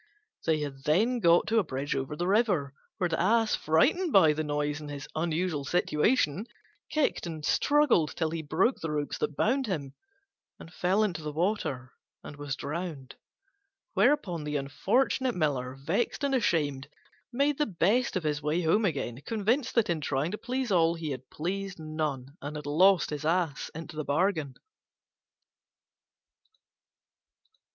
They 0.47 0.61
had 0.61 0.85
then 0.85 1.19
got 1.19 1.45
to 1.45 1.59
a 1.59 1.63
bridge 1.63 1.95
over 1.95 2.15
the 2.15 2.25
river, 2.25 2.73
where 2.97 3.07
the 3.07 3.21
Ass, 3.21 3.55
frightened 3.55 4.11
by 4.11 4.33
the 4.33 4.43
noise 4.43 4.81
and 4.81 4.89
his 4.89 5.07
unusual 5.13 5.63
situation, 5.63 6.47
kicked 6.89 7.27
and 7.27 7.45
struggled 7.45 8.15
till 8.15 8.31
he 8.31 8.41
broke 8.41 8.79
the 8.79 8.89
ropes 8.89 9.19
that 9.19 9.35
bound 9.35 9.67
him, 9.67 9.93
and 10.59 10.73
fell 10.73 11.03
into 11.03 11.21
the 11.21 11.31
water 11.31 11.93
and 12.23 12.35
was 12.37 12.55
drowned. 12.55 13.13
Whereupon 13.93 14.43
the 14.43 14.55
unfortunate 14.55 15.35
Miller, 15.35 15.75
vexed 15.75 16.23
and 16.23 16.33
ashamed, 16.33 16.87
made 17.31 17.59
the 17.59 17.67
best 17.67 18.15
of 18.15 18.23
his 18.23 18.41
way 18.41 18.63
home 18.63 18.85
again, 18.85 19.21
convinced 19.23 19.75
that 19.75 19.87
in 19.87 20.01
trying 20.01 20.31
to 20.31 20.37
please 20.39 20.71
all 20.71 20.95
he 20.95 21.11
had 21.11 21.29
pleased 21.29 21.77
none, 21.79 22.25
and 22.41 22.55
had 22.55 22.65
lost 22.65 23.11
his 23.11 23.23
Ass 23.23 23.69
into 23.75 23.95
the 23.95 24.03
bargain. 24.03 24.55